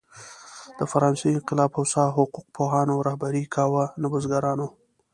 [0.77, 4.67] د فرانسې انقلاب هوسا حقوق پوهانو رهبري کاوه، نه بزګرانو.